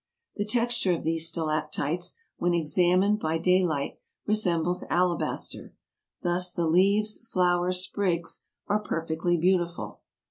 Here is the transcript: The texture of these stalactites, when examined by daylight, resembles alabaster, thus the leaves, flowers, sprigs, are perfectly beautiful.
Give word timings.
The 0.37 0.45
texture 0.45 0.93
of 0.93 1.03
these 1.03 1.27
stalactites, 1.27 2.15
when 2.37 2.55
examined 2.55 3.19
by 3.19 3.37
daylight, 3.37 3.99
resembles 4.25 4.83
alabaster, 4.89 5.75
thus 6.23 6.51
the 6.51 6.65
leaves, 6.65 7.19
flowers, 7.31 7.81
sprigs, 7.81 8.41
are 8.67 8.79
perfectly 8.79 9.37
beautiful. 9.37 10.01